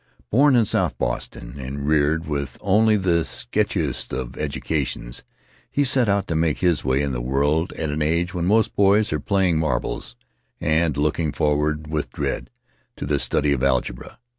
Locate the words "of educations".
4.11-5.23